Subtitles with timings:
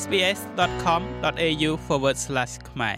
[0.00, 1.70] sbs.com.au/
[2.70, 2.96] ខ្មែរ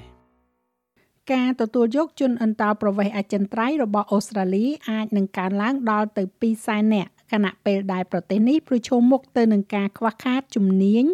[1.33, 11.05] ការទទួលយកជនអន្តោប្រវេសន៍អចិន្ត្រៃយ៍របស់អូស្ត្រាលីអាចនឹងកើនឡើងដល់ទៅ2សែននាក់ខណៈពេលដែលប្រទេសនេះប្រឈមមុខទៅនឹងការខ្វះខាតជំនាញ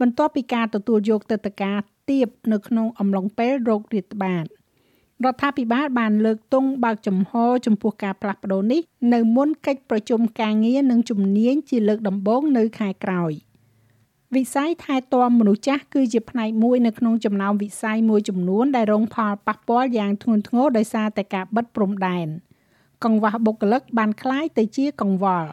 [0.00, 1.78] បន្ទាប់ពីការទទួលយកទឹកតការ
[2.10, 4.44] ទៀបនៅក្នុងអំឡុងពេលរោគរាតត្បាត
[5.24, 7.32] រដ្ឋាភិបាលបានលើកទង់បើកចំហ
[7.66, 8.80] ចំពោះការផ្លាស់ប្តូរនេះ
[9.14, 13.32] នៅមុនកិច្ចប្រជុំការងារនិងជំនាញជាលើកដំបូងនៅខែក្រោយ
[14.35, 22.27] វិស័យថែទាំមនុស្សចាស់គឺជាផ្នែកមួយនៅក្នុងចំណោមវិស័យមួយចំនួនដែលរងផលប៉ះពាល់យ៉ាងធ្ងន់ធ្ងរដោយសារតែការបិទព្រំដែន
[23.03, 25.49] កង្វះបុគ្គលិកបានคล้ายទៅជាកង្វល់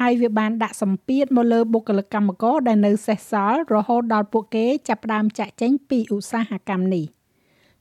[0.00, 7.04] ហើយវាបានដាក់សម្ពាធមកលើបុគ្គលិកកម្មករដែលនៅសេសសល់រហូតដល់ពួកគេចាប់ផ្ដើមចាក់ចេញពីឧស្សាហកម្មនេះ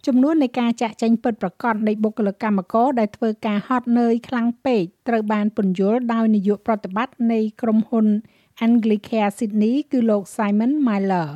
[0.07, 8.07] ចំនួននៃការចាក់ចេញពិតប្រាកដនៃបុគ្គលិកកម្មករដែលធ្វើការហត់នឿយខ្លាំងពេកត្រូវបានពន្យល់ដោយនាយកប្រតិបត្តិនៃក្រុមហ៊ុន
[8.66, 11.28] Anglicare Sydney គឺលោក Simon Myler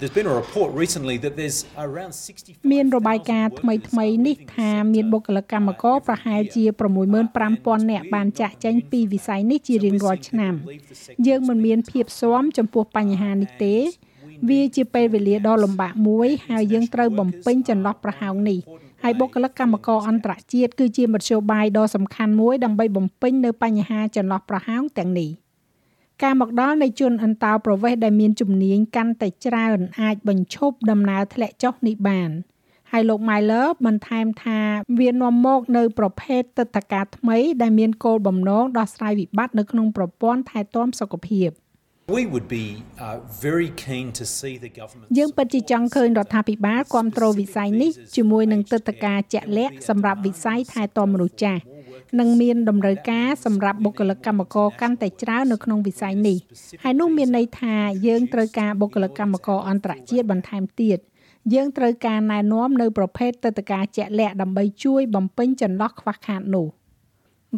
[0.00, 6.64] There's been a report recently that there's around 60មានរបាយការណ៍ថ្មីថ្មីនេះថាមានបុគ្គលិកកម្មករប្រហែលជា
[7.26, 10.54] 65000នាក់បានចាក់ចេញពីវិស័យនេះជារៀងរាល់ឆ្នាំ
[11.26, 13.76] យើងមិនមានភាពស៊ាំចំពោះបញ្ហានេះទេ
[14.48, 18.58] វាជាពេលវេលាដ៏លំបាកមួយហើយយើងត្រូវបំពេញចន្លោះប្រហោងនេះ
[19.02, 25.30] ហើយបុគ្គលិកកម្មករអន្តរជាតិគឺជាមធ្យោបាយដ៏សំខាន់មួយដើម្បីបំពេញនៅបញ្ហាចន្លោះប្រហោងទាំងនេះ។
[26.22, 32.30] ការមកដល់នៃជនអន្តោប្រវេសន៍ដែលមានជំនាញកាន់តែច្រើនអាចបញ្ឈប់ដំណើរធ្លាក់ចុះនេះបាន
[32.90, 34.60] ហើយលោក Myler បន្ថែមថា
[35.00, 41.50] វានាំមកនៅប្រភេទទឹកតការថ្មីដែលមានគោលបំណងដោះស្រាយវិបត្តិនៅក្នុងប្រព័ន្ធថែទាំសុខភាព
[42.18, 42.66] We would be
[43.06, 51.60] uh, very keen to see the government យើងពិតជាចង់ឃើញរដ្ឋាភិបាលគ្រប់គ្រងវិស័យនេះជាមួយនឹងទឹកតការជាក់លាក់សម្រាប់វិស័យថែទាំមនុស្សចាស់
[52.18, 56.38] និងមានតម្រូវការសម្រាប់បុគ្គលិកកម្មករកាន់តែច្រើននៅក្នុងវិស័យនេះ
[56.82, 57.74] ហើយនោះមានន័យថា
[58.06, 60.98] យើងត្រូវការបុគ្គលិកកម្មករអន្តរជាតិបន្ថែមទៀត
[61.54, 66.66] យើងត្រូវការណែនាំនៅប្រភេទទឹកតការជាក់លាក់ដើម្បីជួយបំពេញចន្លោះខ្វះខាតនោះ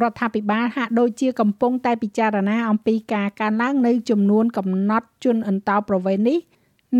[0.02, 6.38] រដ្ឋាភិបាលហាក់ដូចជាកំពុងតែពិចារណាអំពីការកើនឡើងនៅចំនួនកំណត់ជនអន្តោប្រវេសន៍នេះ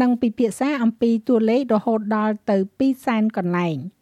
[0.01, 3.77] និងពិភាក្សាអំពីតួលេខរហូតដល់ទៅ2សែនកន្លែង។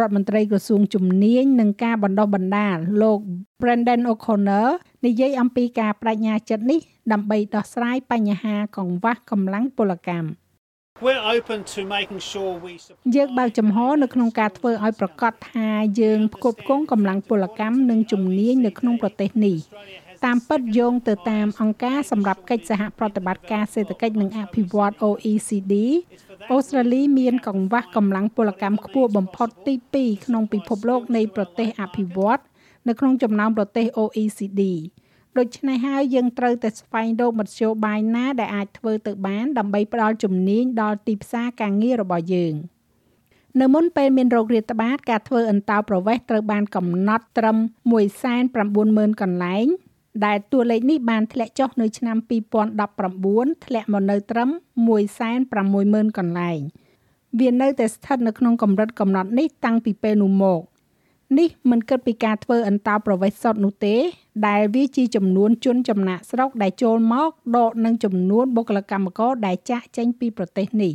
[0.00, 3.18] រដ្ឋមន្ត្រីក្រសួងជំនាញនិងការបណ្ដុះបណ្ដាលលោក
[3.60, 4.68] Brendan O'Connor
[5.06, 6.80] និយាយអំពីការបដិញ្ញាចិត្តនេះ
[7.12, 10.28] ដើម្បីដោះស្រាយបញ្ហាកង្វះកម្លាំងពលកម្ម
[11.06, 12.72] We're open to making sure we
[13.16, 15.68] យើងបើកចំហនៅក្នុងការធ្វើឲ្យប្រកាសថា
[16.00, 19.56] យើងផ្គត់ផ្គង់កម្លាំងពលកម្មនិងជំនាញនៅក្នុងប្រទេសនេះ
[20.26, 25.74] តាមពិតយោងទៅតាមអង្គការសម្រាប់កិច្ចសហប្រតិបត្តិការសេដ្ឋកិច្ចនិងអភិវឌ្ឍ OECD
[26.46, 32.40] អូស្ត្រាលីមានកង្វះកម្លាំងពលកម្មខ្ពស់បំផុតទី2ក្នុងពិភពលោកនៃប្រទេសអភិវឌ្ឍ
[32.88, 34.62] នៅក្នុងចំណោមប្រទេស OECD
[35.38, 42.54] ដូច្នេះហើយយើងត្រូវតែស្វែងរកមធ្យោបាយណាដែលអាចធ្វើទៅបានដើម្បីផ្ដល់ជំនាញដល់ទីផ្សារការងាររបស់យើង
[43.60, 47.56] នៅមុនពេលមានរោគរាតត្បាតការធ្វើអន្តោប្រវេសន៍ត្រូវបានកំណត់ត្រឹម
[48.38, 49.66] 190,000កន្លែង
[50.26, 52.16] ដែលតួលេខនេះបានធ្លាក់ចុះនៅឆ្នាំ
[52.86, 54.50] 2019ធ្លាក់មកនៅត្រឹម
[55.34, 56.60] 160,000កន្លែង
[57.40, 60.60] វានៅតែស្ថិតនៅក្នុងកម្រិតកំណត់នេះតាំងពីពេលនោះមក
[61.38, 63.96] នេះមិនគិតពីការធ្វើអន្តោប្រវេសន៍សុទ្ធនោះទេ
[64.46, 70.94] ដែលវាជាចំនួនជនចំណាក់ស្រុកដែលចូលមកដកនឹងចំនួនបុគ្គលិកកម្មករដែលចាក់ចេញពីប្រទេសនេះ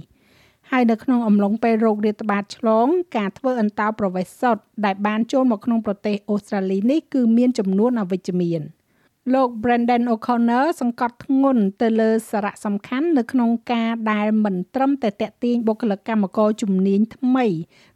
[0.72, 8.64] ហើយនៅក្នុងអំឡុងពេលរោគរាតត្បាតឆ្លង ការធ្វើអន្តោប្រវេសន៍សុទ្ធដែលបានចូលមកក្នុងប្រទេសអូស្ត្រាលីនេះគឺមានចំនួនអវិជ្ជមាន។
[9.32, 17.48] លោក Brendan O'Connor សង្កត់ធ្ងន់ទៅលើសារៈសំខាន់នៅក្នុងការដែលមិនត្រឹមតែតេទៀងបុគ្គលិកកម្មករជំនាញថ្មី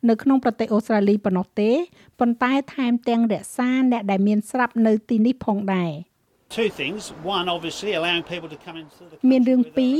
[0.09, 1.71] នៅក្នុងប្រទេសអូស្ត្រាលីប៉ុណ្ណោះទេ
[2.19, 5.91] ប៉ុន្តែថែមទាំងរក្សាអ្នកដែលមានស្រាប់នៅទីនេះផងដែរ។
[6.49, 9.95] two things one obviously allowing people to come into the មានរឿងពីរ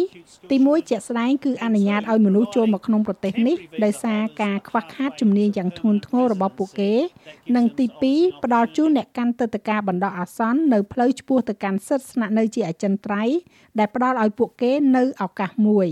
[0.51, 6.93] ទី1ជាក់ស្ដែងគឺអនុញ្ញាតឲ្យមនុស្សចូលមកក្នុងប្រទេសនេះដោយសារការខ្វះខាតជំនាញយ៉ាងធ្ងន់ធ្ងររបស់ពួកគេ
[7.55, 7.85] និងទី
[8.15, 13.37] 2ផ្ដល់ជូនអ្នកកាន់ទឹកតការបណ្ដោះអាសន្ននៅផ្លូវឆ្ពោះទៅកាន់សិទ្ធិស្នាក់នៅជាអចិន្ត្រៃយ៍
[13.79, 15.89] ដែលផ្ដល់ឲ្យពួកគេនៅឱកាសមួយ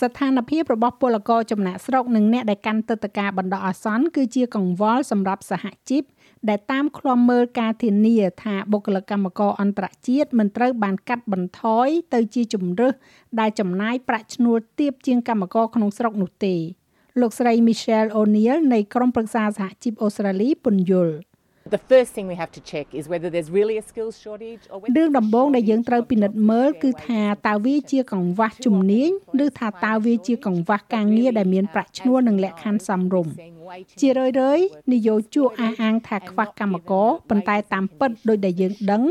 [0.00, 6.02] ស្ថានភាពរបស់ពលករចំណាក់ស្រុកនិងអ្នកដែលកាន់ទឹកតការបណ្ដោះអាសន្នគឺជាកង្វល់សម្រាប់សហជីព
[6.48, 12.94] ដែលតាមឃ្លាំមើលការធានាថាបុគ្គលិកកម្មករអន្តរជាតិមិនត្រូវបានកាត់បន្ថយទៅជាជំរើស
[13.40, 16.54] ដែលចំណាយប្រាក់ឈ្នួលទាបជាងកម្មករក្នុងស្រុកនោះទេ
[17.20, 21.14] លោកស្រី Michelle O'Neil នៃក្រុមប្រឹក្សាសហជីពអូស្ត្រាលីពន្យល់
[21.68, 24.76] The first thing we have to check is whether there's really a skills shortage or
[24.80, 29.10] whether រឿងដំបូងដែលយើងត្រូវពិនិត្យមើលគឺថាតើវាជាកង្វះជំនាញ
[29.44, 33.32] ឬថាតើវាជាកង្វះការងារដែលមានប្រាក់ឈ្នួលនិងលក្ខខណ្ឌសមរម្យ
[34.00, 39.02] ជារឿយៗនយោជកអះអាងថាខ្វះកម្មករប៉ុន្តែតាមពិតដោយដែលយើងដឹង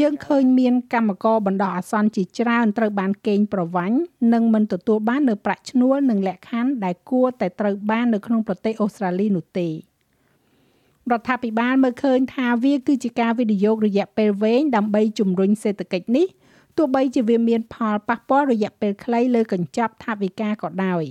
[0.00, 3.96] យើងឃើញមានកម្មករបណ្ដោះអាសន្នជាច្រើនត្រូវបានកេងប្រវ័ញ្ច
[4.32, 9.68] និងមិនទទួលបាននូវប្រាក់ឈ្នួលនិងលក្ខខណ្ឌដែលគួរតែត្រូវបាននៅក្នុងប្រទេសអូស្ត្រាលីនោះទេ។
[11.12, 16.26] រដ្ឋាភិបាលមើលឃើញថាវាគឺជាការវិនិយោគរយៈពេលវែងដើម្បីជំរុញសេដ្ឋកិច្ចនេះ
[16.76, 21.04] ទោះបីជាវាមានផលប៉ះពាល់រយៈពេលខ្លីលើកញ្ចប់ថវិកាក៏ដោយ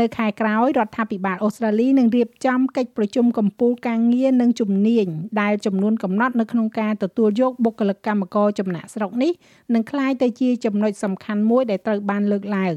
[0.00, 5.06] នៅខែក្រោយរដ្ឋាភិបាលអូស្ត្រាលីនឹងរៀបចំកិច្ចប្រជុំកំពូលការងារនិងជំនាញ
[5.40, 9.32] ដែលចំនួនកំណត់នៅក្នុងការទទួលយកបុគ្គលិកកម្មករចំណាក់ស្រុកនេះ
[9.74, 12.74] នឹងក្លាយទៅជាចំណុចសំខាន់មួយដែលត្រូវបានលើកឡើង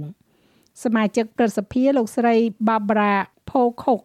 [0.83, 2.35] សមាជិកប្រសិទ្ធិលោកស្រី
[2.67, 3.13] Barbara
[3.49, 4.01] Pocock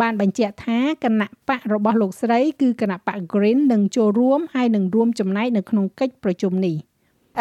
[0.00, 6.76] បានបញ្ជាក់ថាគណៈបករបស់លោកស្រីគឺគណៈបក Green នឹងចូលរួមហើយនឹងរួមចំណែកនៅក្នុងកិច្ចប្រជុំនេះ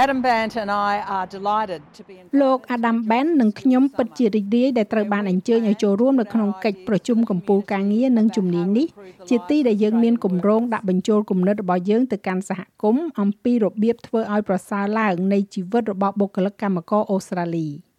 [0.03, 8.88] Adam Band and I are delighted to be in លោក Adam Band និងខ្ញុំពិតជារីករាយដែលត្រូវបានអញ្ជើញឲ្យចូលរួមនៅក្នុងកិច្ចប្រជុំកម្ពុជាការងារនិងជំនាញនេះ
[9.29, 17.69] ជាទីដែលយើងមានគម្រោងដាក់បញ្ចូលគំនិតរបស់យើងទៅកាន់សហគមន៍អំពីរបៀបធ្វើឲ្យប្រសើរឡើងនៃជីវិតរបស់បុគ្គលិកកម្មករអូស្ត្រាលី។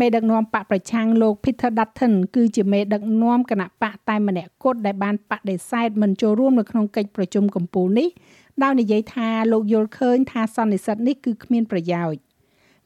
[0.00, 8.08] មេដឹកនាំបកប្រឆាំងលោក Peter Dutton គឺជាមេដឹកនាំគណៈបកតែម្នាក់គត់ដែលបានបដិសេធមិនចូលរួមនៅក្នុងកិច្ចប្រជុំកំពូលនេះ
[8.62, 12.20] ដោយនិយាយថាលោកយល់ឃើញថាសន្និសីទនេះគឺគ្មានប្រយោជន៍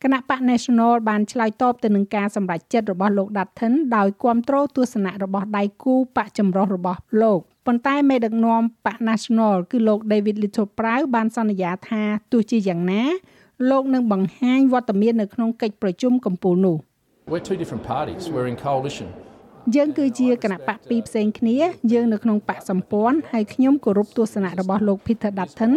[0.03, 12.03] គណៈបក National បានឆ្លើយតបទៅនឹងការសម្រេចចិត្តរបស់លោក Dutton ដោយគ្រប់គ្រងទស្សនៈរបស់ដៃគូបកចម្រុះរបស់លោកប៉ុន្តែមេដឹកនាំបក National គឺលោក David Little Prau បានសន្យាថា
[12.33, 13.03] ទោះជាយ៉ាងណា
[13.71, 16.77] លោកនឹងបង្ហាញវត្តមាននៅក្នុងកិច្ចប្រជុំកំពូលនោះ
[17.31, 18.31] We're two different parties.
[18.35, 19.09] We're in coalition.
[19.77, 21.57] យើងគឺជាគណៈបកពីរផ្សេងគ្នា
[21.93, 25.73] យើងនៅក្នុងបកសម្ព័ន្ធហើយខ្ញុំគោរពទស្សនៈរបស់លោក Peter Dutton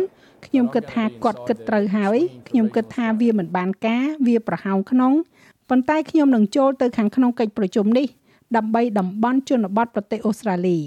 [0.45, 2.17] ខ្ញុំគិតថាគាត់គិតត្រូវហើយ
[2.49, 5.13] ខ្ញុំគិតថាវាមិនបានការវាប្រហោងក្នុង
[5.69, 8.07] ប៉ុន្តែខ្ញុំនឹងចូលទៅខាងក្នុងកិច្ចប្រជុំនេះ
[8.55, 10.79] ដើម្បីតំបន់ជនបទប្រទេសអូស្ត្រាលី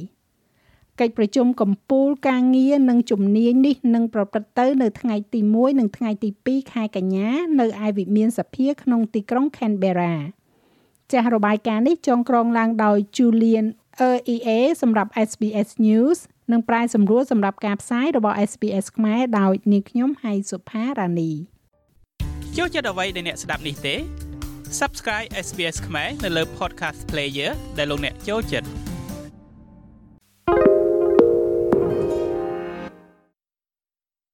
[1.00, 7.28] កិច្ចប្រជុំកម្ពុជាការងារនិងជំនាញនេះនឹងប្រព្រឹត្តទៅនៅថ្ងៃទី1និងថ្ងៃទី2ខែកញ្ញា
[7.61, 10.14] នៅឯវិមានសភាក្នុងទីក្រុង Canberra
[11.12, 13.67] ចាស់របាយការណ៍នេះចងក្រងឡើងដោយ Julian
[14.35, 14.49] EA
[14.83, 16.19] សម្រាប់ SBS News
[16.53, 21.33] និងប្រាយសម្រួលសម្រាប់ការផ្សាយរបស់ SBS ខ្មែរដោយនាងខ្ញុំហៃសុផារ៉ានី
[22.56, 23.95] ចូលចិត្តអ្វីដែលអ្នកស្ដាប់នេះទេ
[24.81, 28.94] Subscribe SBS ខ្មែរនៅលើ Podcast Player ដែលលោកអ្នកចូលចិត្ត